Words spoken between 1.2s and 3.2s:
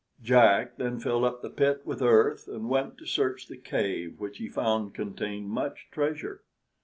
up the pit with earth, and went to